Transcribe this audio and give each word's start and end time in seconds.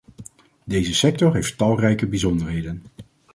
Deze 0.65 0.93
sector 0.93 1.33
heeft 1.33 1.57
talrijke 1.57 2.07
bijzonderheden. 2.07 2.81